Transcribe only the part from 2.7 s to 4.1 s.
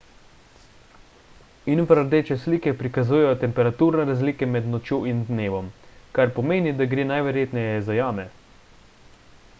prikazujejo temperaturne